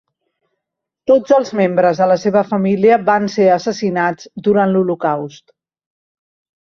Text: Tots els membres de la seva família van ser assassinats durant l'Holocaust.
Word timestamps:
Tots 1.11 1.33
els 1.35 1.51
membres 1.59 2.01
de 2.03 2.07
la 2.13 2.17
seva 2.23 2.43
família 2.53 2.99
van 3.11 3.29
ser 3.37 3.45
assassinats 3.59 4.31
durant 4.49 4.75
l'Holocaust. 4.77 5.47